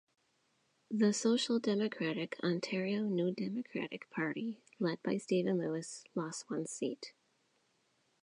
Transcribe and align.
The 0.89 1.13
social 1.13 1.59
democratic 1.59 2.35
Ontario 2.43 3.03
New 3.03 3.35
Democratic 3.35 4.09
Party, 4.09 4.63
led 4.79 4.97
by 5.03 5.17
Stephen 5.17 5.59
Lewis, 5.59 6.03
lost 6.15 6.45
one 6.49 6.65
seat. 6.65 7.13